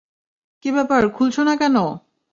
কী 0.65 0.69
ব্যাপার, 0.71 1.01
খুলছে 1.09 1.41
না 1.43 1.53
কেন! 1.55 1.75